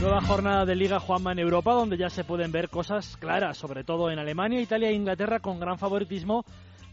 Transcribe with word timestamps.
Nueva 0.00 0.20
jornada 0.20 0.64
de 0.64 0.76
Liga 0.76 1.00
Juanma 1.00 1.32
en 1.32 1.40
Europa, 1.40 1.72
donde 1.72 1.96
ya 1.96 2.08
se 2.08 2.22
pueden 2.22 2.52
ver 2.52 2.68
cosas 2.68 3.16
claras, 3.16 3.58
sobre 3.58 3.82
todo 3.82 4.12
en 4.12 4.20
Alemania, 4.20 4.60
Italia 4.60 4.90
e 4.90 4.94
Inglaterra, 4.94 5.40
con 5.40 5.58
gran 5.58 5.76
favoritismo 5.76 6.44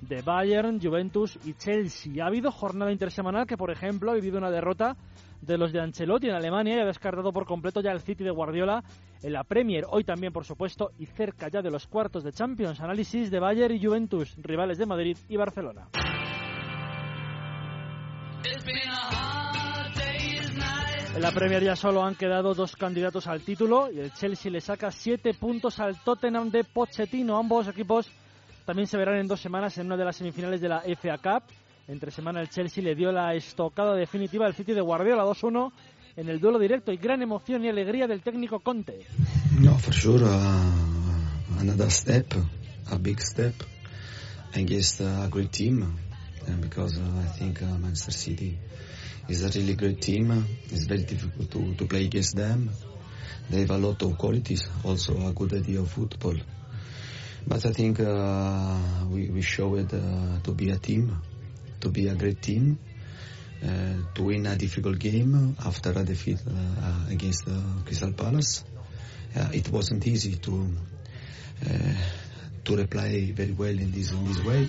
de 0.01 0.23
Bayern, 0.23 0.81
Juventus 0.81 1.37
y 1.45 1.53
Chelsea. 1.53 2.23
Ha 2.23 2.27
habido 2.27 2.51
jornada 2.51 2.91
intersemanal 2.91 3.45
que, 3.45 3.57
por 3.57 3.69
ejemplo, 3.69 4.09
ha 4.09 4.15
vivido 4.15 4.39
una 4.39 4.49
derrota 4.49 4.97
de 5.39 5.55
los 5.55 5.71
de 5.71 5.81
Ancelotti 5.81 6.29
en 6.29 6.33
Alemania 6.33 6.77
y 6.77 6.79
ha 6.79 6.85
descartado 6.85 7.31
por 7.31 7.45
completo 7.45 7.79
ya 7.79 7.91
el 7.91 8.01
City 8.01 8.23
de 8.23 8.31
Guardiola 8.31 8.83
en 9.21 9.33
la 9.33 9.43
Premier. 9.43 9.85
Hoy 9.87 10.03
también, 10.03 10.33
por 10.33 10.43
supuesto, 10.43 10.89
y 10.97 11.05
cerca 11.05 11.47
ya 11.47 11.61
de 11.61 11.69
los 11.69 11.85
cuartos 11.85 12.23
de 12.23 12.31
Champions. 12.31 12.81
Análisis 12.81 13.29
de 13.29 13.39
Bayern 13.39 13.75
y 13.75 13.85
Juventus, 13.85 14.35
rivales 14.37 14.79
de 14.79 14.85
Madrid 14.87 15.17
y 15.29 15.37
Barcelona. 15.37 15.89
En 21.15 21.21
la 21.21 21.31
Premier 21.31 21.63
ya 21.63 21.77
solo 21.77 22.03
han 22.03 22.15
quedado 22.15 22.53
dos 22.53 22.75
candidatos 22.75 23.25
al 23.27 23.39
título 23.41 23.89
y 23.89 23.99
el 23.99 24.11
Chelsea 24.11 24.51
le 24.51 24.59
saca 24.59 24.91
siete 24.91 25.33
puntos 25.33 25.79
al 25.79 25.97
Tottenham 26.03 26.51
de 26.51 26.65
Pochettino. 26.65 27.37
Ambos 27.37 27.69
equipos 27.69 28.11
también 28.65 28.85
se 28.85 28.97
verán 28.97 29.15
en 29.19 29.27
dos 29.27 29.39
semanas 29.39 29.77
en 29.77 29.85
una 29.85 29.95
de 29.95 30.03
las 30.03 30.17
semifinales 30.17 30.59
de 30.59 30.67
la 30.67 30.81
FA 30.81 31.17
Cup. 31.17 31.43
Entre 31.87 32.11
semana 32.11 32.41
el 32.41 32.49
Chelsea 32.49 32.83
le 32.83 32.95
dio 32.95 33.13
la 33.13 33.33
estocada 33.33 33.95
definitiva 33.95 34.45
al 34.45 34.55
City 34.55 34.73
de 34.73 34.81
Guardiola 34.81 35.23
2-1 35.23 35.71
en 36.17 36.27
el 36.27 36.41
duelo 36.41 36.59
directo 36.59 36.91
y 36.91 36.97
gran 36.97 37.21
emoción 37.21 37.63
y 37.63 37.69
alegría 37.69 38.07
del 38.07 38.21
técnico 38.21 38.59
Conte. 38.59 39.05
No, 39.61 39.77
for 39.79 39.93
sure, 39.93 40.25
uh, 40.25 41.61
another 41.61 41.89
step, 41.89 42.33
a 42.91 42.97
big 42.97 43.21
step 43.21 43.53
against 44.53 44.99
a 44.99 45.29
great 45.31 45.51
team, 45.51 45.97
and 46.47 46.61
because 46.61 46.99
uh, 46.99 47.23
I 47.23 47.39
think 47.39 47.61
uh, 47.61 47.67
Manchester 47.77 48.11
City 48.11 48.57
is 49.27 49.43
a 49.43 49.59
really 49.59 49.75
great 49.75 50.01
team. 50.01 50.45
It's 50.69 50.83
very 50.83 51.03
difficult 51.03 51.51
to, 51.51 51.73
to 51.75 51.85
play 51.85 52.05
against 52.05 52.35
them. 52.35 52.69
They 53.49 53.61
have 53.61 53.71
a 53.71 53.77
lot 53.77 54.01
of 54.01 54.17
qualities, 54.17 54.67
also 54.83 55.27
a 55.27 55.31
good 55.33 55.53
idea 55.53 55.79
of 55.79 55.91
football. 55.91 56.35
But 57.47 57.65
I 57.65 57.71
think 57.73 57.99
uh, 57.99 58.77
we, 59.07 59.29
we 59.29 59.41
showed 59.41 59.93
uh, 59.93 60.39
to 60.43 60.51
be 60.51 60.71
a 60.71 60.77
team, 60.77 61.15
to 61.79 61.89
be 61.89 62.07
a 62.07 62.15
great 62.15 62.41
team, 62.41 62.79
uh, 63.63 64.13
to 64.15 64.23
win 64.23 64.45
a 64.47 64.55
difficult 64.55 64.97
game 64.99 65.55
after 65.63 65.91
a 65.91 66.03
defeat 66.03 66.39
uh, 66.47 67.11
against 67.11 67.47
uh, 67.47 67.51
Crystal 67.85 68.13
Palace. 68.13 68.63
Uh, 69.35 69.49
it 69.53 69.69
wasn't 69.69 70.05
easy 70.07 70.35
to 70.37 70.69
uh, 71.69 71.93
to 72.65 72.75
reply 72.75 73.31
very 73.33 73.53
well 73.53 73.79
in 73.79 73.91
this, 73.91 74.11
in 74.11 74.25
this 74.25 74.43
way. 74.43 74.67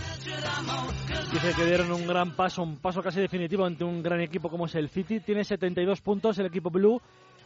Dice 1.33 1.55
que 1.57 1.65
dieron 1.65 1.91
un 1.91 2.07
gran 2.07 2.37
paso, 2.37 2.63
un 2.63 2.77
paso 2.77 3.03
casi 3.03 3.21
definitivo 3.21 3.65
ante 3.65 3.85
un 3.85 4.03
gran 4.03 4.21
equipo 4.21 4.49
como 4.49 4.67
es 4.67 4.75
el 4.75 4.89
City. 4.89 5.21
Tiene 5.21 5.43
72 5.43 6.01
puntos 6.03 6.39
el 6.39 6.47
equipo 6.47 6.71
Blue 6.71 7.01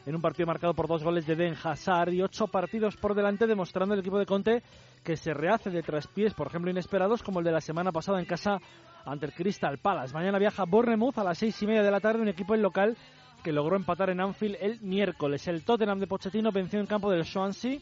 en 0.06 0.14
un 0.14 0.20
partido 0.20 0.46
marcado 0.46 0.74
por 0.74 0.88
dos 0.88 1.04
goles 1.04 1.26
de 1.26 1.36
Den 1.36 1.54
Hazard 1.62 2.12
y 2.12 2.22
ocho 2.22 2.48
partidos 2.48 2.96
por 2.96 3.14
delante, 3.14 3.46
demostrando 3.46 3.94
el 3.94 4.00
equipo 4.00 4.18
de 4.18 4.26
Conte 4.26 4.62
que 5.04 5.16
se 5.16 5.32
rehace 5.32 5.70
de 5.70 5.82
traspiés, 5.82 6.34
por 6.34 6.48
ejemplo, 6.48 6.70
inesperados, 6.70 7.22
como 7.22 7.38
el 7.38 7.44
de 7.44 7.52
la 7.52 7.60
semana 7.60 7.92
pasada 7.92 8.18
en 8.18 8.26
casa 8.26 8.58
ante 9.04 9.26
el 9.26 9.32
Crystal 9.32 9.78
Palace. 9.78 10.12
Mañana 10.12 10.38
viaja 10.38 10.64
Bournemouth 10.64 11.18
a 11.18 11.24
las 11.24 11.38
seis 11.38 11.60
y 11.62 11.66
media 11.66 11.82
de 11.82 11.90
la 11.90 12.00
tarde, 12.00 12.20
un 12.20 12.28
equipo 12.28 12.54
en 12.54 12.62
local 12.62 12.96
que 13.42 13.52
logró 13.52 13.76
empatar 13.76 14.10
en 14.10 14.20
Anfield 14.20 14.56
el 14.60 14.80
miércoles. 14.80 15.46
El 15.48 15.64
Tottenham 15.64 15.98
de 15.98 16.06
Pochettino 16.06 16.52
venció 16.52 16.80
en 16.80 16.86
campo 16.86 17.10
del 17.10 17.24
Swansea, 17.24 17.78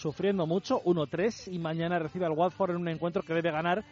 sufriendo 0.00 0.46
mucho, 0.46 0.82
1-3, 0.82 1.52
y 1.52 1.58
mañana 1.58 1.98
recibe 1.98 2.26
al 2.26 2.32
Watford 2.32 2.70
en 2.70 2.78
un 2.78 2.88
encuentro 2.88 3.22
que 3.22 3.34
debe 3.34 3.50
ganar, 3.50 3.84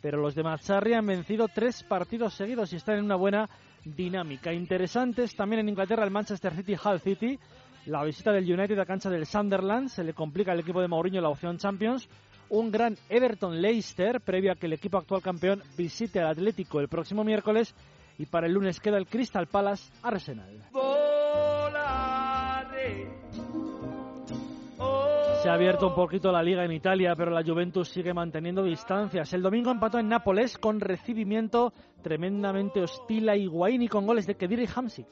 pero 0.00 0.20
los 0.20 0.34
de 0.34 0.42
Mazzarri 0.42 0.92
han 0.92 1.06
vencido 1.06 1.48
tres 1.48 1.82
partidos 1.82 2.34
seguidos 2.34 2.72
y 2.72 2.76
están 2.76 2.98
en 2.98 3.04
una 3.06 3.16
buena 3.16 3.48
dinámica. 3.84 4.52
Interesantes 4.52 5.34
también 5.34 5.60
en 5.60 5.70
Inglaterra 5.70 6.04
el 6.04 6.10
Manchester 6.10 6.54
City 6.54 6.76
Hull 6.82 7.00
City. 7.00 7.38
La 7.86 8.04
visita 8.04 8.32
del 8.32 8.50
United 8.50 8.78
a 8.78 8.86
cancha 8.86 9.10
del 9.10 9.26
Sunderland 9.26 9.88
se 9.88 10.04
le 10.04 10.14
complica 10.14 10.52
al 10.52 10.60
equipo 10.60 10.80
de 10.80 10.88
Mourinho 10.88 11.20
la 11.20 11.28
opción 11.28 11.58
Champions. 11.58 12.08
Un 12.50 12.70
gran 12.70 12.96
Everton 13.08 13.60
Leicester 13.60 14.20
previo 14.20 14.52
a 14.52 14.56
que 14.56 14.66
el 14.66 14.74
equipo 14.74 14.98
actual 14.98 15.22
campeón 15.22 15.62
visite 15.76 16.20
al 16.20 16.28
Atlético 16.28 16.80
el 16.80 16.88
próximo 16.88 17.24
miércoles 17.24 17.74
y 18.18 18.26
para 18.26 18.46
el 18.46 18.52
lunes 18.52 18.80
queda 18.80 18.98
el 18.98 19.06
Crystal 19.06 19.46
Palace 19.46 19.90
Arsenal. 20.02 20.62
Se 25.44 25.50
ha 25.50 25.52
abierto 25.52 25.88
un 25.88 25.94
poquito 25.94 26.32
la 26.32 26.42
liga 26.42 26.64
en 26.64 26.72
Italia, 26.72 27.12
pero 27.14 27.30
la 27.30 27.42
Juventus 27.42 27.90
sigue 27.90 28.14
manteniendo 28.14 28.62
distancias. 28.62 29.30
El 29.34 29.42
domingo 29.42 29.70
empató 29.70 29.98
en 29.98 30.08
Nápoles 30.08 30.56
con 30.56 30.80
recibimiento 30.80 31.74
tremendamente 32.02 32.80
hostil 32.80 33.28
a 33.28 33.36
Higuaín 33.36 33.82
y 33.82 33.88
con 33.88 34.06
goles 34.06 34.26
de 34.26 34.36
Kedira 34.36 34.62
y 34.62 34.68
Hamsik. 34.74 35.06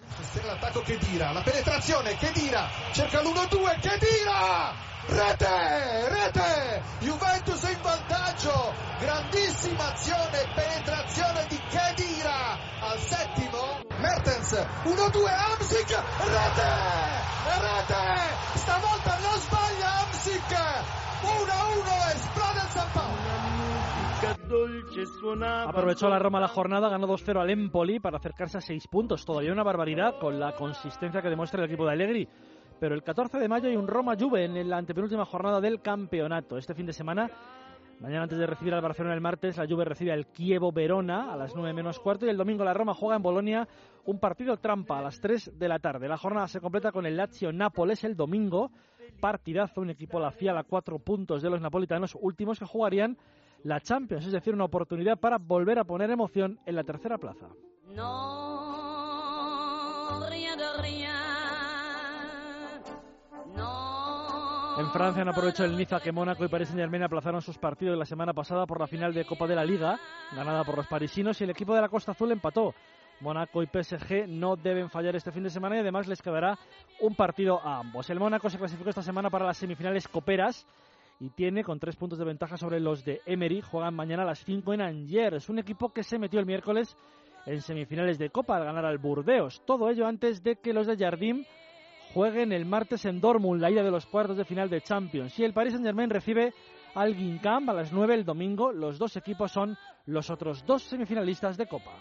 L'attacco 0.47 0.81
Kedira, 0.87 1.35
la 1.35 1.45
penetrazione, 1.45 2.17
Kedira, 2.17 2.67
cerca 2.95 3.21
l'1-2, 3.21 3.79
Kedira! 3.83 4.73
Rete, 5.07 6.09
rete! 6.09 6.83
Juventus 7.01 7.63
in 7.65 7.83
vantaggio, 7.83 8.73
grandissima 9.01 9.93
azione, 9.93 10.49
penetrazione 10.55 11.47
di 11.51 11.61
Kedira 11.69 12.57
al 12.81 12.99
settimo. 13.01 13.85
Mertens, 14.01 14.53
1-2, 14.85 15.29
Hamsik, 15.29 16.03
rete! 16.25 17.12
Rete! 17.59 18.05
Stavolta 18.57 19.13
non 19.21 19.37
sbaglia 19.41 19.89
Hamsik! 20.01 20.53
1-1, 21.23 21.89
esplode 22.15 22.61
il 22.61 22.71
San 22.71 22.89
Paolo. 22.93 23.33
Aprovechó 25.67 26.09
la 26.09 26.19
Roma 26.19 26.39
la 26.39 26.49
jornada, 26.49 26.89
ganó 26.89 27.07
2-0 27.09 27.41
al 27.41 27.51
Empoli 27.51 28.01
para 28.01 28.19
acercarse 28.19 28.59
a 28.59 28.61
6 28.61 28.87
puntos. 28.89 29.25
Todavía 29.25 29.53
una 29.53 29.63
barbaridad 29.63 30.19
con 30.21 30.39
la 30.39 30.53
consistencia 30.53 31.23
que 31.23 31.31
demuestra 31.31 31.61
el 31.61 31.67
equipo 31.67 31.87
de 31.87 31.93
Allegri. 31.93 32.29
Pero 32.79 32.95
el 32.95 33.03
14 33.03 33.39
de 33.39 33.49
mayo 33.49 33.69
hay 33.69 33.77
un 33.77 33.87
Roma-Juve 33.87 34.45
en 34.45 34.69
la 34.69 34.77
antepenúltima 34.77 35.25
jornada 35.25 35.61
del 35.61 35.81
campeonato. 35.81 36.59
Este 36.59 36.75
fin 36.75 36.87
de 36.87 36.93
semana, 36.93 37.31
mañana 38.01 38.25
antes 38.25 38.39
de 38.39 38.47
recibir 38.47 38.75
al 38.75 38.81
Barcelona 38.81 39.15
el 39.15 39.21
martes, 39.21 39.57
la 39.57 39.67
Juve 39.67 39.85
recibe 39.85 40.13
al 40.13 40.27
Kievo-Verona 40.27 41.33
a 41.33 41.37
las 41.37 41.55
9 41.55 41.73
menos 41.73 41.99
cuarto 41.99 42.27
y 42.27 42.29
el 42.29 42.37
domingo 42.37 42.65
la 42.65 42.75
Roma 42.75 42.95
juega 42.95 43.17
en 43.17 43.23
Bolonia 43.23 43.69
un 44.05 44.19
partido 44.19 44.57
trampa 44.57 44.99
a 44.99 45.03
las 45.03 45.21
3 45.21 45.59
de 45.59 45.69
la 45.69 45.79
tarde. 45.79 46.09
La 46.09 46.17
jornada 46.17 46.49
se 46.49 46.61
completa 46.61 46.93
con 46.93 47.07
el 47.07 47.17
Lazio-Nápoles 47.17 48.05
el 48.05 48.17
domingo. 48.17 48.71
Partidazo, 49.21 49.81
un 49.81 49.91
equipo 49.91 50.19
la 50.19 50.31
fiel 50.31 50.57
a 50.57 50.65
cuatro 50.65 50.99
puntos 50.99 51.43
de 51.43 51.51
los 51.51 51.61
napolitanos 51.61 52.17
últimos 52.21 52.59
que 52.59 52.67
jugarían 52.67 53.17
la 53.65 53.81
Champions, 53.81 54.27
es 54.27 54.33
decir, 54.33 54.55
una 54.55 54.65
oportunidad 54.65 55.19
para 55.19 55.39
volver 55.39 55.79
a 55.79 55.85
poner 55.85 56.11
emoción 56.11 56.59
en 56.67 56.75
la 56.75 56.85
tercera 56.85 57.19
plaza. 57.19 57.49
En 64.79 64.91
Francia 64.91 65.21
han 65.21 65.29
aprovechado 65.29 65.69
el 65.69 65.77
Niza 65.77 66.01
que 66.01 66.13
Mónaco 66.13 66.45
y 66.45 66.49
París 66.49 66.69
Saint 66.69 66.81
Germain 66.81 67.03
aplazaron 67.03 67.43
sus 67.43 67.59
partidos 67.59 67.99
la 67.99 68.07
semana 68.07 68.33
pasada 68.33 68.65
por 68.65 68.81
la 68.81 68.87
final 68.87 69.13
de 69.13 69.27
Copa 69.27 69.47
de 69.47 69.55
la 69.55 69.67
Liga, 69.67 70.01
ganada 70.35 70.65
por 70.65 70.79
los 70.79 70.87
parisinos, 70.87 71.39
y 71.41 71.45
el 71.45 71.51
equipo 71.51 71.75
de 71.75 71.83
la 71.83 71.91
Costa 71.91 72.13
Azul 72.13 72.33
empató. 72.33 72.75
Mónaco 73.21 73.63
y 73.63 73.67
PSG 73.67 74.27
no 74.27 74.57
deben 74.57 74.89
fallar 74.89 75.15
este 75.15 75.31
fin 75.31 75.43
de 75.43 75.51
semana 75.51 75.77
y 75.77 75.81
además 75.81 76.09
les 76.09 76.23
quedará 76.23 76.59
un 77.01 77.15
partido 77.15 77.61
a 77.63 77.81
ambos. 77.81 78.09
El 78.09 78.19
Mónaco 78.19 78.49
se 78.49 78.57
clasificó 78.57 78.89
esta 78.89 79.03
semana 79.03 79.29
para 79.29 79.45
las 79.45 79.59
semifinales 79.59 80.09
coperas 80.09 80.67
y 81.21 81.29
tiene 81.29 81.63
con 81.63 81.79
tres 81.79 81.95
puntos 81.95 82.19
de 82.19 82.25
ventaja 82.25 82.57
sobre 82.57 82.81
los 82.81 83.05
de 83.05 83.21
Emery. 83.27 83.61
Juegan 83.61 83.95
mañana 83.95 84.23
a 84.23 84.27
las 84.27 84.43
5 84.43 84.73
en 84.73 84.81
Angers, 84.81 85.51
un 85.51 85.59
equipo 85.59 85.93
que 85.93 86.03
se 86.03 86.19
metió 86.19 86.41
el 86.41 86.47
miércoles 86.47 86.97
en 87.45 87.61
semifinales 87.61 88.19
de 88.19 88.31
Copa 88.31 88.57
al 88.57 88.65
ganar 88.65 88.87
al 88.87 88.99
Burdeos. 88.99 89.63
Todo 89.67 89.91
ello 89.91 90.07
antes 90.07 90.43
de 90.43 90.57
que 90.57 90.73
los 90.73 90.87
de 90.87 90.97
Jardim 90.97 91.45
jueguen 92.13 92.53
el 92.53 92.67
martes 92.67 93.05
en 93.05 93.21
Dortmund, 93.21 93.61
la 93.61 93.71
ida 93.71 93.83
de 93.83 93.91
los 93.91 94.07
cuartos 94.07 94.37
de 94.37 94.45
final 94.45 94.69
de 94.69 94.81
Champions. 94.81 95.39
Y 95.39 95.45
el 95.45 95.53
Paris 95.53 95.73
Saint-Germain 95.73 96.11
recibe 96.11 96.53
al 96.95 97.15
Guingamp 97.15 97.69
a 97.71 97.75
las 97.75 97.93
9 97.93 98.15
el 98.15 98.25
domingo. 98.25 98.73
Los 98.73 98.99
dos 98.99 99.17
equipos 99.17 99.53
son 99.53 99.77
los 100.07 100.31
otros 100.31 100.65
dos 100.67 100.83
semifinalistas 100.83 101.57
de 101.57 101.67
Copa. 101.67 101.93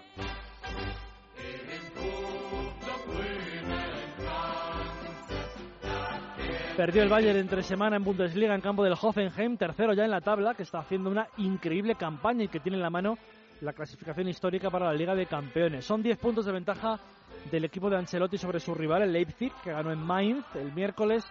Perdió 6.75 7.03
el 7.03 7.09
Bayern 7.09 7.37
entre 7.37 7.63
semana 7.63 7.97
en 7.97 8.03
Bundesliga 8.03 8.55
en 8.55 8.61
campo 8.61 8.83
del 8.83 8.95
Hoffenheim, 8.99 9.57
tercero 9.57 9.93
ya 9.93 10.05
en 10.05 10.11
la 10.11 10.21
tabla, 10.21 10.55
que 10.55 10.63
está 10.63 10.79
haciendo 10.79 11.09
una 11.09 11.27
increíble 11.37 11.95
campaña 11.95 12.45
y 12.45 12.47
que 12.47 12.59
tiene 12.59 12.77
en 12.77 12.81
la 12.81 12.89
mano 12.89 13.17
la 13.61 13.73
clasificación 13.73 14.27
histórica 14.27 14.69
para 14.69 14.87
la 14.87 14.93
Liga 14.93 15.15
de 15.15 15.27
Campeones. 15.27 15.85
Son 15.85 16.01
10 16.01 16.17
puntos 16.17 16.45
de 16.45 16.51
ventaja 16.51 16.99
del 17.51 17.65
equipo 17.65 17.89
de 17.89 17.97
Ancelotti 17.97 18.37
sobre 18.37 18.59
su 18.59 18.73
rival, 18.73 19.03
el 19.03 19.13
Leipzig, 19.13 19.51
que 19.63 19.71
ganó 19.71 19.91
en 19.91 19.99
Mainz 19.99 20.45
el 20.55 20.73
miércoles, 20.73 21.23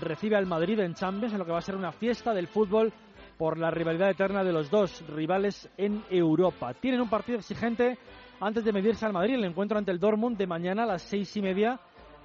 recibe 0.00 0.36
al 0.36 0.46
Madrid 0.46 0.78
en 0.80 0.94
Champions, 0.94 1.32
en 1.32 1.38
lo 1.38 1.44
que 1.44 1.52
va 1.52 1.58
a 1.58 1.62
ser 1.62 1.76
una 1.76 1.92
fiesta 1.92 2.34
del 2.34 2.48
fútbol 2.48 2.92
por 3.38 3.58
la 3.58 3.70
rivalidad 3.70 4.10
eterna 4.10 4.42
de 4.42 4.52
los 4.52 4.70
dos 4.70 5.04
rivales 5.08 5.68
en 5.76 6.04
Europa. 6.10 6.74
Tienen 6.74 7.00
un 7.00 7.08
partido 7.08 7.38
exigente 7.38 7.98
antes 8.40 8.64
de 8.64 8.72
medirse 8.72 9.06
al 9.06 9.12
Madrid, 9.12 9.34
el 9.34 9.44
encuentro 9.44 9.78
ante 9.78 9.92
el 9.92 10.00
Dortmund 10.00 10.36
de 10.36 10.46
mañana 10.46 10.82
a 10.82 10.86
las 10.86 11.02
seis 11.02 11.36
y 11.36 11.42
media, 11.42 11.78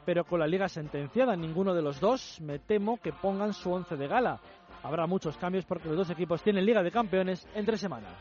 pero 0.06 0.26
con 0.26 0.40
la 0.40 0.48
liga 0.48 0.68
sentenciada. 0.68 1.36
Ninguno 1.36 1.74
de 1.74 1.82
los 1.82 2.00
dos, 2.00 2.42
me 2.42 2.60
temo 2.60 2.98
que 2.98 3.14
pongan 3.14 3.54
su 3.54 3.72
once 3.72 3.96
de 3.96 4.08
gala. 4.08 4.40
Habrá 4.84 5.08
muchos 5.08 5.38
cambios 5.38 5.66
porque 5.66 5.88
los 5.88 5.98
dos 5.98 6.10
equipos 6.10 6.42
tienen 6.42 6.66
Liga 6.66 6.82
de 6.84 6.92
Campeones 6.92 7.48
entre 7.56 7.78
semanas. 7.78 8.14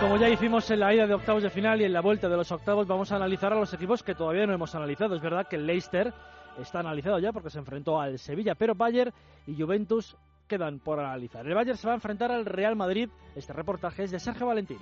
como 0.00 0.16
ya 0.16 0.28
hicimos 0.30 0.70
en 0.70 0.80
la 0.80 0.94
ida 0.94 1.06
de 1.06 1.12
octavos 1.12 1.42
de 1.42 1.50
final 1.50 1.80
y 1.80 1.84
en 1.84 1.92
la 1.92 2.00
vuelta 2.00 2.28
de 2.28 2.36
los 2.36 2.50
octavos, 2.50 2.86
vamos 2.86 3.12
a 3.12 3.16
analizar 3.16 3.52
a 3.52 3.56
los 3.56 3.74
equipos 3.74 4.02
que 4.02 4.14
todavía 4.14 4.46
no 4.46 4.54
hemos 4.54 4.74
analizado. 4.74 5.14
Es 5.14 5.20
verdad 5.20 5.46
que 5.46 5.56
el 5.56 5.66
Leicester 5.66 6.14
está 6.58 6.80
analizado 6.80 7.18
ya 7.18 7.32
porque 7.32 7.50
se 7.50 7.58
enfrentó 7.58 8.00
al 8.00 8.18
Sevilla, 8.18 8.54
pero 8.54 8.74
Bayern 8.74 9.12
y 9.46 9.60
Juventus 9.60 10.16
quedan 10.46 10.78
por 10.78 10.98
analizar. 11.00 11.46
El 11.46 11.54
Bayern 11.54 11.76
se 11.76 11.86
va 11.86 11.92
a 11.92 11.96
enfrentar 11.96 12.32
al 12.32 12.46
Real 12.46 12.76
Madrid. 12.76 13.10
Este 13.34 13.52
reportaje 13.52 14.04
es 14.04 14.10
de 14.10 14.18
Sergio 14.18 14.46
Valentín. 14.46 14.78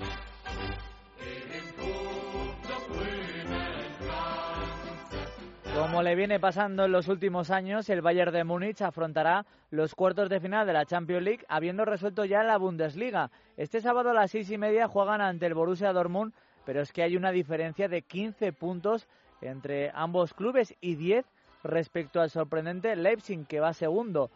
Como 5.76 6.02
le 6.02 6.14
viene 6.14 6.40
pasando 6.40 6.87
en 6.87 6.93
los 6.93 7.06
últimos 7.06 7.50
años, 7.50 7.90
el 7.90 8.00
Bayern 8.00 8.32
de 8.32 8.44
Múnich 8.44 8.81
afrontará 8.81 9.44
los 9.70 9.94
cuartos 9.94 10.31
de 10.31 10.40
final 10.40 10.67
de 10.67 10.73
la 10.73 10.87
Champions 10.87 11.23
League, 11.23 11.44
habiendo 11.49 11.84
resuelto 11.84 12.25
ya 12.25 12.43
la 12.43 12.56
Bundesliga. 12.56 13.31
Este 13.58 13.82
sábado 13.82 14.08
a 14.08 14.14
las 14.14 14.31
seis 14.31 14.50
y 14.50 14.56
media 14.56 14.88
juegan 14.88 15.20
ante 15.20 15.44
el 15.44 15.52
Borussia 15.52 15.93
Dortmund, 15.93 16.32
pero 16.64 16.81
es 16.81 16.93
que 16.93 17.02
hay 17.02 17.14
una 17.14 17.31
diferencia 17.31 17.88
de 17.88 18.00
15 18.00 18.55
puntos 18.55 19.06
entre 19.43 19.90
ambos 19.94 20.32
clubes 20.32 20.75
y 20.81 20.96
10 20.96 21.26
respecto 21.62 22.23
al 22.23 22.31
sorprendente 22.31 22.96
Leipzig, 22.96 23.46
que 23.46 23.61
va 23.61 23.75
segundo. 23.75 24.31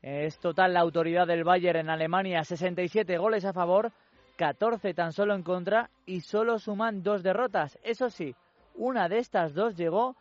Es 0.00 0.38
total 0.38 0.72
la 0.72 0.80
autoridad 0.80 1.26
del 1.26 1.44
Bayern 1.44 1.80
en 1.80 1.90
Alemania, 1.90 2.42
67 2.42 3.18
goles 3.18 3.44
a 3.44 3.52
favor, 3.52 3.92
14 4.36 4.94
tan 4.94 5.12
solo 5.12 5.34
en 5.34 5.42
contra 5.42 5.90
y 6.06 6.22
solo 6.22 6.58
suman 6.58 7.02
dos 7.02 7.22
derrotas. 7.22 7.78
Eso 7.82 8.08
sí, 8.08 8.34
una 8.76 9.10
de 9.10 9.18
estas 9.18 9.52
dos 9.52 9.76
llegó 9.76 10.16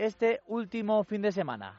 este 0.00 0.40
último 0.46 1.04
fin 1.04 1.20
de 1.20 1.30
semana. 1.30 1.78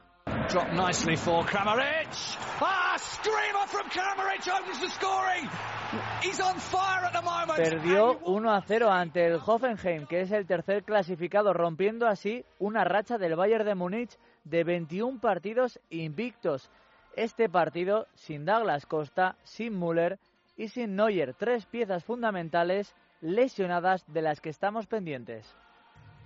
Perdió 7.56 8.20
1 8.20 8.52
a 8.52 8.62
0 8.62 8.92
ante 8.92 9.26
el 9.26 9.40
Hoffenheim, 9.44 10.06
que 10.06 10.22
es 10.22 10.32
el 10.32 10.46
tercer 10.46 10.84
clasificado, 10.84 11.52
rompiendo 11.52 12.08
así 12.08 12.46
una 12.60 12.84
racha 12.84 13.18
del 13.18 13.36
Bayern 13.36 13.66
de 13.66 13.76
Múnich 13.76 14.18
de 14.44 14.64
21 14.64 15.20
partidos 15.20 15.80
invictos. 15.90 16.70
Este 17.16 17.50
partido 17.50 18.06
sin 18.14 18.46
Douglas 18.46 18.86
Costa, 18.86 19.36
sin 19.44 19.80
Müller 19.80 20.20
y 20.58 20.68
sin 20.68 20.96
Neuer, 20.96 21.34
tres 21.34 21.66
piezas 21.66 22.06
fundamentales 22.06 22.94
lesionadas 23.20 24.06
de 24.06 24.22
las 24.22 24.42
que 24.42 24.50
estamos 24.50 24.86
pendientes. 24.86 25.56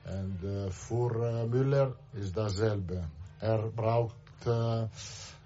En 0.06 0.40
uh, 0.44 0.70
voor 0.70 1.16
uh, 1.16 1.44
Müller 1.50 1.96
is 2.14 2.32
dasselbe. 2.32 3.02
Er 3.40 3.72
braucht 3.74 4.48
uh, 4.48 4.84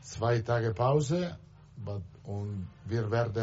zwei 0.02 0.42
Tage 0.42 0.74
Pause, 0.74 1.38
but 1.76 2.02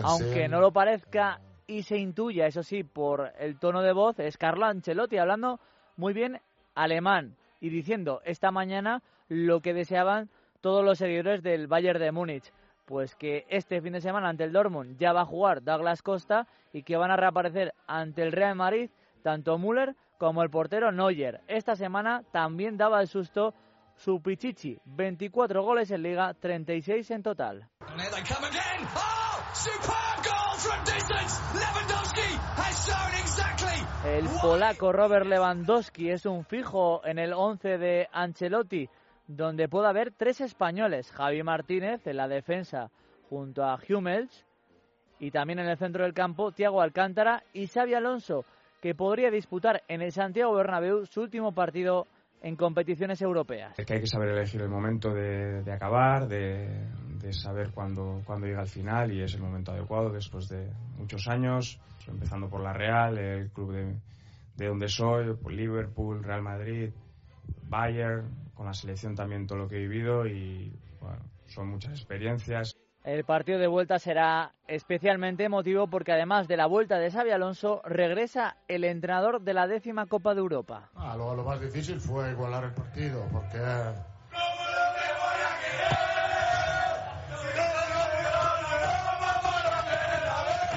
Aunque 0.04 0.48
no 0.48 0.60
lo 0.60 0.70
parezca 0.70 1.40
y 1.66 1.82
se 1.82 1.98
intuya, 1.98 2.46
eso 2.46 2.62
sí, 2.62 2.84
por 2.84 3.32
el 3.38 3.58
tono 3.58 3.82
de 3.82 3.92
voz, 3.92 4.18
es 4.20 4.38
Carlo 4.38 4.66
Ancelotti 4.66 5.18
hablando 5.18 5.58
muy 5.96 6.12
bien 6.12 6.40
alemán 6.74 7.36
y 7.60 7.70
diciendo 7.70 8.20
esta 8.24 8.52
mañana 8.52 9.02
lo 9.28 9.60
que 9.60 9.74
deseaban 9.74 10.28
todos 10.60 10.84
los 10.84 10.98
seguidores 10.98 11.42
del 11.42 11.66
Bayern 11.66 11.98
de 11.98 12.12
Múnich. 12.12 12.52
Pues 12.84 13.16
que 13.16 13.44
este 13.48 13.80
fin 13.80 13.94
de 13.94 14.00
semana 14.00 14.28
ante 14.28 14.44
el 14.44 14.52
Dortmund 14.52 14.96
ya 14.98 15.12
va 15.12 15.22
a 15.22 15.26
jugar 15.26 15.64
Douglas 15.64 16.02
Costa 16.02 16.46
y 16.72 16.84
que 16.84 16.96
van 16.96 17.10
a 17.10 17.16
reaparecer 17.16 17.74
ante 17.88 18.22
el 18.22 18.30
Real 18.30 18.54
Madrid 18.54 18.90
tanto 19.22 19.58
Müller 19.58 19.96
como 20.18 20.42
el 20.42 20.50
portero 20.50 20.92
Neuer. 20.92 21.40
Esta 21.46 21.76
semana 21.76 22.22
también 22.32 22.76
daba 22.76 23.00
el 23.00 23.08
susto 23.08 23.54
su 23.96 24.20
Pichichi, 24.20 24.78
24 24.84 25.62
goles 25.62 25.90
en 25.90 26.02
liga, 26.02 26.34
36 26.34 27.10
en 27.10 27.22
total. 27.22 27.68
El 34.04 34.28
polaco 34.40 34.92
Robert 34.92 35.26
Lewandowski 35.26 36.10
es 36.10 36.26
un 36.26 36.44
fijo 36.44 37.04
en 37.04 37.18
el 37.18 37.32
11 37.32 37.78
de 37.78 38.08
Ancelotti, 38.12 38.88
donde 39.26 39.68
puede 39.68 39.88
haber 39.88 40.12
tres 40.12 40.40
españoles, 40.40 41.10
Javi 41.10 41.42
Martínez 41.42 42.06
en 42.06 42.16
la 42.16 42.28
defensa 42.28 42.90
junto 43.28 43.64
a 43.64 43.78
Hummels 43.88 44.46
y 45.18 45.30
también 45.30 45.58
en 45.58 45.68
el 45.68 45.76
centro 45.76 46.04
del 46.04 46.14
campo 46.14 46.52
Thiago 46.52 46.80
Alcántara 46.80 47.42
y 47.52 47.66
Xavi 47.66 47.94
Alonso, 47.94 48.44
que 48.86 48.94
podría 48.94 49.32
disputar 49.32 49.82
en 49.88 50.00
el 50.00 50.12
Santiago 50.12 50.54
Bernabéu 50.54 51.06
su 51.06 51.20
último 51.20 51.52
partido 51.52 52.06
en 52.40 52.54
competiciones 52.54 53.20
europeas. 53.20 53.76
Es 53.76 53.84
que 53.84 53.94
hay 53.94 54.00
que 54.00 54.06
saber 54.06 54.28
elegir 54.28 54.60
el 54.62 54.68
momento 54.68 55.12
de, 55.12 55.64
de 55.64 55.72
acabar, 55.72 56.28
de, 56.28 56.86
de 57.18 57.32
saber 57.32 57.72
cuándo, 57.72 58.22
cuándo 58.24 58.46
llega 58.46 58.62
el 58.62 58.68
final 58.68 59.12
y 59.12 59.22
es 59.22 59.34
el 59.34 59.40
momento 59.40 59.72
adecuado 59.72 60.10
después 60.10 60.48
de 60.48 60.70
muchos 60.96 61.26
años, 61.26 61.80
empezando 62.06 62.48
por 62.48 62.62
la 62.62 62.72
Real, 62.72 63.18
el 63.18 63.50
club 63.50 63.72
de, 63.72 63.96
de 64.54 64.68
donde 64.68 64.86
soy, 64.86 65.34
por 65.34 65.52
Liverpool, 65.52 66.22
Real 66.22 66.42
Madrid, 66.42 66.90
Bayern, 67.68 68.52
con 68.54 68.66
la 68.66 68.72
selección 68.72 69.16
también 69.16 69.48
todo 69.48 69.58
lo 69.58 69.68
que 69.68 69.78
he 69.78 69.88
vivido 69.88 70.28
y 70.28 70.72
bueno, 71.00 71.24
son 71.46 71.70
muchas 71.70 71.90
experiencias. 71.90 72.76
El 73.06 73.22
partido 73.22 73.60
de 73.60 73.68
vuelta 73.68 74.00
será 74.00 74.50
especialmente 74.66 75.44
emotivo 75.44 75.86
porque 75.86 76.10
además 76.10 76.48
de 76.48 76.56
la 76.56 76.66
vuelta 76.66 76.98
de 76.98 77.12
Xavi 77.12 77.30
Alonso, 77.30 77.80
regresa 77.84 78.56
el 78.66 78.82
entrenador 78.82 79.42
de 79.42 79.54
la 79.54 79.68
décima 79.68 80.06
Copa 80.06 80.34
de 80.34 80.40
Europa. 80.40 80.90
Ah, 80.96 81.14
lo, 81.16 81.32
lo 81.36 81.44
más 81.44 81.60
difícil 81.60 82.00
fue 82.00 82.32
igualar 82.32 82.64
el 82.64 82.72
partido, 82.72 83.24
porque 83.30 83.58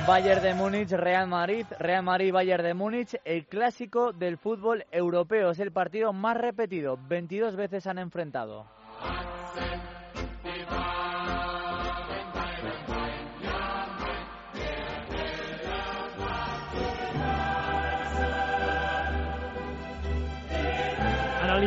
Bayern 0.06 0.44
de 0.44 0.54
Múnich, 0.54 0.92
Real 0.92 1.28
Madrid, 1.28 1.66
Real 1.80 2.04
Madrid, 2.04 2.32
Bayern 2.32 2.64
de 2.64 2.74
Múnich, 2.76 3.20
el 3.26 3.48
clásico 3.48 4.14
del 4.14 4.38
fútbol 4.38 4.86
europeo. 4.92 5.50
Es 5.50 5.60
el 5.60 5.72
partido 5.72 6.14
más 6.14 6.38
repetido, 6.38 7.00
22 7.08 7.56
veces 7.56 7.88
han 7.88 7.98
enfrentado. 7.98 8.68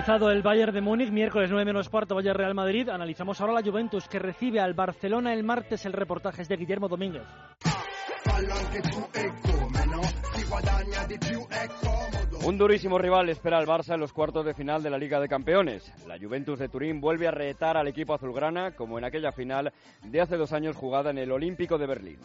El 0.04 0.42
Bayern 0.42 0.75
de 0.75 0.80
Múnich, 0.80 1.11
miércoles 1.12 1.49
9 1.49 1.64
menos 1.64 1.88
cuarto, 1.88 2.16
Bayern 2.16 2.37
Real 2.37 2.54
Madrid. 2.54 2.88
Analizamos 2.88 3.40
ahora 3.40 3.52
la 3.52 3.62
Juventus 3.62 4.09
que 4.09 4.18
recibe 4.18 4.59
al 4.59 4.75
Barcelona 4.75 5.32
el 5.32 5.44
martes. 5.44 5.87
El 5.87 5.92
reportaje 5.92 6.42
es 6.42 6.49
de 6.49 6.56
Guillermo 6.56 6.88
Domínguez. 6.88 7.23
Un 12.44 12.59
durísimo 12.59 12.99
rival 12.99 13.28
espera 13.28 13.59
al 13.59 13.66
Barça 13.66 13.94
en 13.94 14.00
los 14.00 14.12
cuartos 14.12 14.44
de 14.44 14.54
final 14.54 14.82
de 14.82 14.90
la 14.90 14.99
Liga 14.99 15.21
de 15.21 15.28
Campeones. 15.28 15.92
La 16.09 16.18
Juventus 16.18 16.59
de 16.59 16.68
Turín 16.68 17.00
vuelve 17.00 17.28
a 17.28 17.30
retar 17.30 17.76
al 17.76 17.87
equipo 17.87 18.12
azulgrana 18.12 18.73
como 18.73 18.99
en 18.99 19.04
aquella 19.04 19.30
final 19.30 19.73
de 20.02 20.21
hace 20.21 20.37
dos 20.37 20.52
años 20.52 20.75
jugada 20.75 21.11
en 21.11 21.18
el 21.18 21.30
Olímpico 21.30 21.78
de 21.78 21.87
Berlín. 21.87 22.18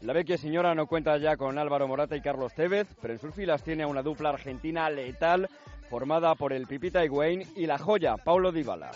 La 0.00 0.12
vecchia 0.12 0.36
señora 0.36 0.74
no 0.74 0.88
cuenta 0.88 1.16
ya 1.18 1.36
con 1.36 1.56
Álvaro 1.56 1.86
Morata 1.86 2.16
y 2.16 2.20
Carlos 2.20 2.52
Tevez, 2.54 2.88
pero 3.00 3.14
en 3.14 3.20
sus 3.20 3.32
filas 3.32 3.62
tiene 3.62 3.84
a 3.84 3.86
una 3.86 4.02
dupla 4.02 4.30
argentina 4.30 4.90
letal 4.90 5.48
formada 5.92 6.34
por 6.36 6.54
el 6.54 6.66
Pipita 6.66 7.04
Higuaín 7.04 7.42
y 7.54 7.66
la 7.66 7.76
joya 7.76 8.16
Paulo 8.16 8.50
Dybala. 8.50 8.92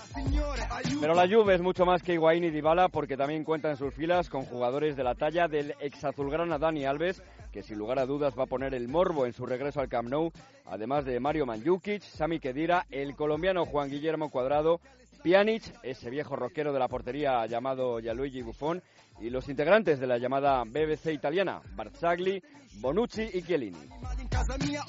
Pero 0.99 1.15
la 1.15 1.29
Juve 1.29 1.55
es 1.55 1.61
mucho 1.61 1.85
más 1.85 2.03
que 2.03 2.15
Higuaín 2.15 2.45
y 2.45 2.50
Dybala 2.50 2.88
porque 2.88 3.19
también 3.19 3.45
cuenta 3.45 3.71
en 3.71 3.76
sus 3.76 3.93
filas 3.93 4.31
con 4.31 4.47
jugadores 4.47 4.97
de 4.97 5.05
la 5.05 5.15
talla 5.15 5.47
del 5.47 5.75
ex 5.79 6.03
azulgrana 6.05 6.57
Dani 6.57 6.87
Alves, 6.87 7.23
que 7.53 7.62
sin 7.62 7.76
lugar 7.76 7.99
a 7.99 8.07
dudas 8.07 8.33
va 8.38 8.45
a 8.45 8.47
poner 8.47 8.73
el 8.73 8.88
morbo 8.88 9.26
en 9.26 9.35
su 9.35 9.45
regreso 9.45 9.81
al 9.81 9.91
Camp 9.91 10.09
Nou, 10.09 10.33
además 10.65 11.05
de 11.05 11.21
Mario 11.21 11.45
Mandzukic, 11.45 12.00
Sami 12.00 12.41
Khedira, 12.41 12.87
el 12.91 13.15
colombiano 13.15 13.67
Juan 13.67 13.91
Guillermo 13.91 14.31
Cuadrado, 14.31 14.81
Pjanic, 15.23 15.63
ese 15.83 16.11
viejo 16.11 16.37
rockero 16.37 16.73
de 16.73 16.79
la 16.79 16.89
portería 16.89 17.45
llamado 17.47 17.99
Gianluigi 18.01 18.43
Buffon, 18.43 18.83
y 19.21 19.31
los 19.31 19.49
integrantes 19.49 19.99
de 19.99 20.07
la 20.07 20.19
llamada 20.19 20.63
BBC 20.65 21.13
italiana, 21.13 21.61
Barzagli, 21.75 22.43
Bonucci 22.81 23.29
y 23.33 23.43
Chiellini. 23.43 23.79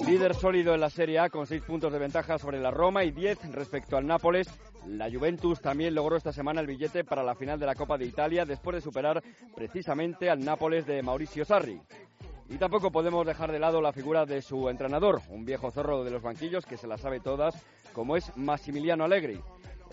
Líder 0.06 0.36
sólido 0.36 0.74
en 0.74 0.82
la 0.82 0.90
Serie 0.90 1.20
A 1.20 1.30
con 1.30 1.48
seis 1.48 1.62
puntos 1.64 1.94
de 1.94 2.00
ventaja 2.00 2.38
sobre 2.38 2.60
la 2.60 2.72
Roma 2.72 3.04
y 3.04 3.12
10 3.12 3.52
respecto 3.54 3.96
al 3.98 4.06
Nápoles. 4.06 4.48
La 4.86 5.10
Juventus 5.10 5.62
también 5.62 5.96
logró 5.96 6.18
esta 6.18 6.34
semana 6.34 6.62
el 6.62 6.68
billete 6.68 7.04
para 7.04 7.24
la 7.24 7.36
final 7.36 7.60
de 7.60 7.66
la 7.66 7.76
Copa 7.76 7.98
de 7.98 8.06
Italia 8.06 8.46
después 8.46 8.76
de 8.76 8.82
superar 8.82 9.24
precisamente 9.56 10.30
al 10.30 10.44
Nápoles 10.44 10.86
de 10.86 11.02
Mauricio 11.02 11.46
Sarri. 11.46 11.80
Y 12.50 12.58
tampoco 12.58 12.92
podemos 12.92 13.26
dejar 13.26 13.52
de 13.52 13.60
lado 13.60 13.82
la 13.82 13.92
figura 13.92 14.26
de 14.26 14.42
su 14.42 14.70
entrenador, 14.70 15.22
un 15.30 15.44
viejo 15.46 15.72
zorro 15.72 16.04
de 16.04 16.12
los 16.12 16.22
banquillos 16.22 16.66
que 16.66 16.78
se 16.78 16.88
la 16.88 16.98
sabe 16.98 17.20
todas, 17.20 17.56
como 17.94 18.16
es 18.16 18.36
Massimiliano 18.38 19.04
Allegri. 19.04 19.40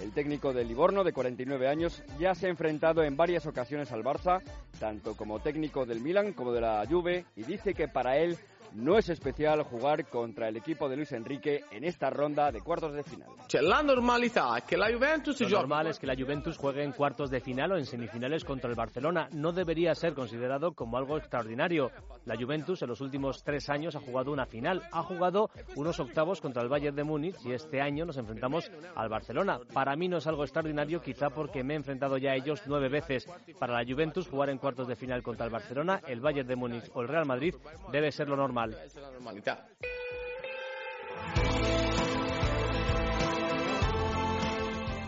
El 0.02 0.12
técnico 0.12 0.52
del 0.52 0.68
Livorno, 0.68 1.04
de 1.04 1.12
49 1.12 1.68
años, 1.68 2.02
ya 2.18 2.34
se 2.34 2.46
ha 2.46 2.50
enfrentado 2.50 3.02
en 3.02 3.16
varias 3.16 3.46
ocasiones 3.46 3.92
al 3.92 4.04
Barça, 4.04 4.42
tanto 4.78 5.16
como 5.16 5.40
técnico 5.40 5.86
del 5.86 6.00
Milan 6.00 6.32
como 6.32 6.52
de 6.52 6.60
la 6.60 6.84
Juve, 6.88 7.24
y 7.36 7.44
dice 7.44 7.74
que 7.74 7.88
para 7.88 8.18
él 8.18 8.36
no 8.74 8.98
es 8.98 9.08
especial 9.08 9.62
jugar 9.62 10.06
contra 10.08 10.48
el 10.48 10.56
equipo 10.56 10.88
de 10.88 10.96
Luis 10.96 11.12
Enrique 11.12 11.64
en 11.70 11.84
esta 11.84 12.10
ronda 12.10 12.50
de 12.50 12.60
cuartos 12.60 12.92
de 12.92 13.02
final. 13.02 13.28
La 13.62 13.82
normalidad 13.82 14.58
es 14.58 14.64
que 14.64 14.76
la 14.76 14.92
Juventus 14.92 15.40
Lo 15.40 15.48
normal 15.48 15.86
es 15.86 15.98
que 15.98 16.06
la 16.06 16.16
Juventus 16.16 16.58
juegue 16.58 16.82
en 16.82 16.92
cuartos 16.92 17.30
de 17.30 17.40
final 17.40 17.72
o 17.72 17.76
en 17.76 17.86
semifinales 17.86 18.44
contra 18.44 18.68
el 18.68 18.76
Barcelona. 18.76 19.28
No 19.32 19.52
debería 19.52 19.94
ser 19.94 20.14
considerado 20.14 20.72
como 20.72 20.96
algo 20.96 21.16
extraordinario. 21.16 21.90
La 22.24 22.36
Juventus 22.36 22.82
en 22.82 22.88
los 22.88 23.00
últimos 23.00 23.44
tres 23.44 23.68
años 23.68 23.94
ha 23.96 24.00
jugado 24.00 24.32
una 24.32 24.46
final, 24.46 24.82
ha 24.90 25.02
jugado 25.02 25.50
unos 25.76 26.00
octavos 26.00 26.40
contra 26.40 26.62
el 26.62 26.68
Bayern 26.68 26.96
de 26.96 27.04
Múnich 27.04 27.36
y 27.44 27.52
este 27.52 27.80
año 27.80 28.04
nos 28.04 28.16
enfrentamos 28.16 28.70
al 28.96 29.08
Barcelona. 29.08 29.60
Para 29.72 29.94
mí 29.94 30.08
no 30.08 30.16
es 30.16 30.26
algo 30.26 30.42
extraordinario, 30.42 31.00
quizá 31.00 31.30
porque 31.30 31.62
me 31.62 31.74
he 31.74 31.76
enfrentado 31.76 32.16
ya 32.16 32.32
a 32.32 32.36
ellos 32.36 32.62
nueve 32.66 32.88
veces. 32.88 33.28
Para 33.58 33.74
la 33.74 33.84
Juventus 33.88 34.28
jugar 34.28 34.50
en 34.50 34.58
cuartos 34.58 34.88
de 34.88 34.96
final 34.96 35.22
contra 35.22 35.46
el 35.46 35.52
Barcelona, 35.52 36.00
el 36.08 36.20
Bayern 36.20 36.48
de 36.48 36.56
Múnich 36.56 36.90
o 36.94 37.02
el 37.02 37.08
Real 37.08 37.26
Madrid 37.26 37.54
debe 37.92 38.10
ser 38.10 38.28
lo 38.28 38.36
normal. 38.36 38.63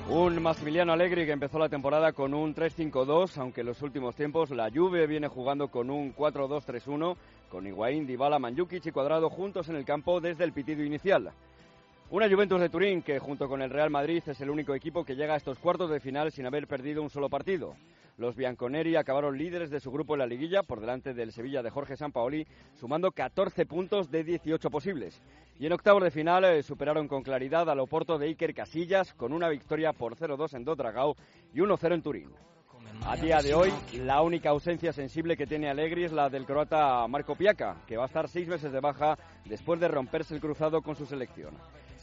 Un 0.09 0.41
Massimiliano 0.41 0.93
Allegri 0.93 1.27
que 1.27 1.33
empezó 1.33 1.59
la 1.59 1.69
temporada 1.69 2.13
con 2.13 2.33
un 2.33 2.55
3-5-2, 2.55 3.39
aunque 3.39 3.63
en 3.63 3.67
los 3.67 3.83
últimos 3.83 4.15
tiempos 4.15 4.51
la 4.51 4.71
Juve 4.71 5.07
viene 5.09 5.27
jugando 5.27 5.69
con 5.69 5.91
un 5.91 6.15
4-2-3-1, 6.15 7.17
con 7.51 7.67
Higuaín, 7.67 8.07
Dybala, 8.07 8.39
Manjukic 8.39 8.87
y 8.87 8.93
Cuadrado 8.93 9.29
juntos 9.31 9.69
en 9.69 9.75
el 9.75 9.85
campo 9.85 10.21
desde 10.21 10.45
el 10.45 10.53
pitido 10.53 10.85
inicial. 10.85 11.33
Una 12.09 12.31
Juventus 12.31 12.61
de 12.61 12.69
Turín 12.69 13.03
que 13.03 13.19
junto 13.19 13.49
con 13.49 13.63
el 13.63 13.71
Real 13.71 13.91
Madrid 13.91 14.23
es 14.25 14.41
el 14.41 14.49
único 14.49 14.77
equipo 14.77 15.05
que 15.05 15.17
llega 15.17 15.35
a 15.35 15.39
estos 15.39 15.59
cuartos 15.59 15.91
de 15.91 15.99
final 15.99 16.31
sin 16.31 16.47
haber 16.47 16.69
perdido 16.69 17.03
un 17.03 17.11
solo 17.11 17.29
partido. 17.29 17.75
Los 18.19 18.35
bianconeri 18.35 18.97
acabaron 18.97 19.37
líderes 19.37 19.71
de 19.71 19.79
su 19.79 19.91
grupo 19.91 20.15
en 20.15 20.21
la 20.21 20.27
liguilla 20.27 20.63
por 20.63 20.81
delante 20.81 21.13
del 21.13 21.33
Sevilla 21.33 21.63
de 21.63 21.69
Jorge 21.69 21.97
Sampaoli, 21.99 22.47
sumando 22.75 23.13
14 23.13 23.67
puntos 23.67 24.11
de 24.11 24.25
18 24.25 24.71
posibles. 24.71 25.21
Y 25.59 25.67
en 25.67 25.73
octavos 25.73 26.03
de 26.03 26.11
final 26.11 26.45
eh, 26.45 26.63
superaron 26.63 27.09
con 27.09 27.23
claridad 27.23 27.69
al 27.69 27.81
Oporto 27.81 28.19
de 28.19 28.29
Iker 28.29 28.55
Casillas 28.55 29.13
con 29.13 29.35
una 29.35 29.51
victoria 29.51 29.93
por 29.93 30.17
0-2 30.17 30.55
en 30.55 30.65
Dodragao 30.65 31.15
y 31.53 31.59
1-0 31.59 31.95
en 31.95 32.03
Turín. 32.03 32.31
A 33.05 33.17
día 33.17 33.43
de 33.43 33.55
hoy, 33.55 33.73
la 33.93 34.23
única 34.23 34.49
ausencia 34.49 34.93
sensible 34.93 35.37
que 35.37 35.47
tiene 35.47 35.69
Allegri 35.69 36.05
es 36.05 36.13
la 36.13 36.31
del 36.31 36.47
croata 36.47 37.07
Marco 37.09 37.37
Piaca, 37.37 37.77
que 37.87 37.99
va 37.99 38.05
a 38.05 38.07
estar 38.07 38.29
seis 38.29 38.49
meses 38.49 38.73
de 38.73 38.81
baja 38.81 39.19
después 39.45 39.79
de 39.79 39.89
romperse 39.89 40.35
el 40.35 40.41
cruzado 40.41 40.81
con 40.81 40.97
su 40.97 41.05
selección. 41.05 41.55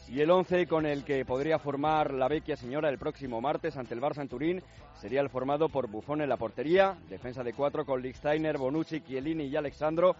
Y 0.08 0.20
el 0.20 0.30
11 0.30 0.66
con 0.66 0.86
el 0.86 1.02
que 1.02 1.24
podría 1.24 1.58
formar 1.58 2.12
la 2.12 2.28
vecchia 2.28 2.56
señora 2.56 2.88
el 2.88 2.98
próximo 2.98 3.40
martes 3.40 3.76
ante 3.76 3.94
el 3.94 4.00
Barça 4.00 4.20
en 4.20 4.28
Turín 4.28 4.62
sería 5.00 5.20
el 5.20 5.30
formado 5.30 5.68
por 5.68 5.88
Buffon 5.88 6.20
en 6.20 6.28
la 6.28 6.36
portería, 6.36 6.96
defensa 7.08 7.42
de 7.42 7.54
cuatro 7.54 7.84
con 7.86 8.02
Lichtsteiner, 8.02 8.58
Bonucci, 8.58 9.00
Chiellini 9.00 9.44
y 9.44 9.56
Alexandro, 9.56 10.14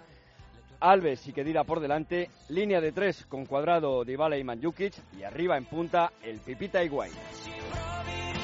Alves 0.80 1.26
y 1.28 1.32
Kedira 1.32 1.64
por 1.64 1.80
delante, 1.80 2.30
línea 2.48 2.80
de 2.80 2.92
tres 2.92 3.26
con 3.26 3.46
Cuadrado, 3.46 4.04
Dybala 4.04 4.38
y 4.38 4.44
Manjukic 4.44 4.94
y 5.18 5.22
arriba 5.22 5.56
en 5.56 5.66
punta 5.66 6.12
el 6.22 6.40
Pipita 6.40 6.82
Higuaín. 6.82 7.14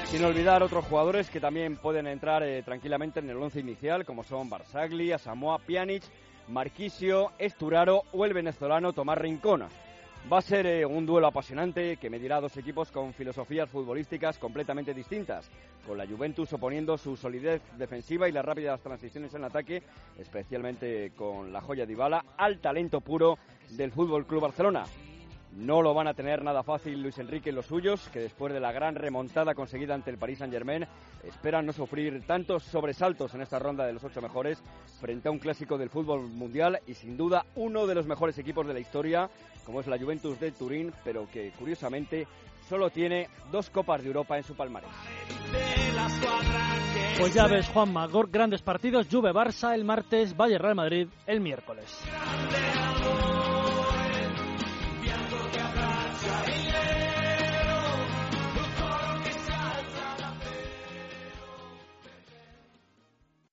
Sin 0.04 0.24
olvidar 0.24 0.62
otros 0.62 0.84
jugadores 0.86 1.30
que 1.30 1.40
también 1.40 1.76
pueden 1.76 2.06
entrar 2.06 2.42
eh, 2.42 2.62
tranquilamente 2.62 3.20
en 3.20 3.30
el 3.30 3.36
once 3.36 3.60
inicial, 3.60 4.04
como 4.04 4.24
son 4.24 4.50
Barsagli, 4.50 5.12
Asamoah, 5.12 5.58
Pjanic, 5.58 6.02
Marquisio, 6.48 7.32
Esturaro 7.38 8.02
o 8.12 8.24
el 8.24 8.34
venezolano 8.34 8.92
Tomás 8.92 9.18
Rincona. 9.18 9.68
Va 10.28 10.38
a 10.38 10.42
ser 10.42 10.66
eh, 10.66 10.86
un 10.86 11.06
duelo 11.06 11.26
apasionante 11.26 11.96
que 11.96 12.10
medirá 12.10 12.40
dos 12.40 12.56
equipos 12.56 12.92
con 12.92 13.12
filosofías 13.14 13.68
futbolísticas 13.68 14.38
completamente 14.38 14.94
distintas, 14.94 15.50
con 15.86 15.98
la 15.98 16.06
Juventus 16.06 16.52
oponiendo 16.52 16.96
su 16.98 17.16
solidez 17.16 17.62
defensiva 17.78 18.28
y 18.28 18.32
las 18.32 18.44
rápidas 18.44 18.80
transiciones 18.80 19.34
en 19.34 19.44
ataque, 19.44 19.82
especialmente 20.18 21.12
con 21.16 21.52
la 21.52 21.60
joya 21.60 21.86
de 21.86 21.94
Ibala, 21.94 22.24
al 22.36 22.58
talento 22.58 23.00
puro 23.00 23.38
del 23.70 23.90
Fútbol 23.90 24.26
Club 24.26 24.42
Barcelona. 24.42 24.84
No 25.56 25.82
lo 25.82 25.94
van 25.94 26.06
a 26.06 26.14
tener 26.14 26.44
nada 26.44 26.62
fácil 26.62 27.02
Luis 27.02 27.18
Enrique 27.18 27.50
y 27.50 27.52
los 27.52 27.66
suyos, 27.66 28.08
que 28.12 28.20
después 28.20 28.52
de 28.52 28.60
la 28.60 28.70
gran 28.70 28.94
remontada 28.94 29.56
conseguida 29.56 29.94
ante 29.94 30.10
el 30.10 30.18
Paris 30.18 30.38
Saint-Germain, 30.38 30.86
esperan 31.24 31.66
no 31.66 31.72
sufrir 31.72 32.22
tantos 32.24 32.62
sobresaltos 32.62 33.34
en 33.34 33.40
esta 33.40 33.58
ronda 33.58 33.84
de 33.84 33.92
los 33.92 34.04
ocho 34.04 34.22
mejores 34.22 34.62
frente 35.00 35.26
a 35.26 35.32
un 35.32 35.40
clásico 35.40 35.76
del 35.76 35.90
fútbol 35.90 36.28
mundial 36.28 36.78
y 36.86 36.94
sin 36.94 37.16
duda 37.16 37.44
uno 37.56 37.88
de 37.88 37.96
los 37.96 38.06
mejores 38.06 38.38
equipos 38.38 38.64
de 38.64 38.74
la 38.74 38.80
historia, 38.80 39.28
como 39.70 39.82
es 39.82 39.86
la 39.86 39.98
Juventus 39.98 40.40
de 40.40 40.50
Turín, 40.50 40.92
pero 41.04 41.28
que 41.30 41.52
curiosamente 41.52 42.26
solo 42.68 42.90
tiene 42.90 43.28
dos 43.52 43.70
Copas 43.70 44.02
de 44.02 44.08
Europa 44.08 44.36
en 44.36 44.42
su 44.42 44.56
palmarés. 44.56 44.90
Pues 47.16 47.32
ya 47.32 47.46
ves, 47.46 47.68
Juan 47.68 47.92
Magor, 47.92 48.30
grandes 48.32 48.62
partidos, 48.62 49.06
Juve-Barça 49.08 49.72
el 49.72 49.84
martes, 49.84 50.36
Valle-Real 50.36 50.74
Madrid 50.74 51.06
el 51.24 51.40
miércoles. 51.40 52.02